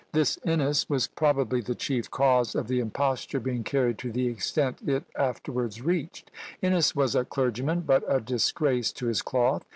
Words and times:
This 0.13 0.39
Innes 0.43 0.89
was 0.89 1.05
probably 1.05 1.61
the 1.61 1.75
chief 1.75 2.09
cause 2.09 2.55
of 2.55 2.67
the 2.67 2.79
imposture 2.79 3.39
being 3.39 3.63
carried 3.63 3.99
to 3.99 4.11
the 4.11 4.27
extent 4.29 4.79
it 4.87 5.03
afterwards 5.15 5.79
reached. 5.83 6.31
Innes 6.59 6.95
was 6.95 7.13
a 7.13 7.23
clergyman, 7.23 7.81
but 7.81 8.03
a 8.07 8.19
disgrace 8.19 8.91
to 8.93 9.05
his 9.05 9.21
cloth. 9.21 9.61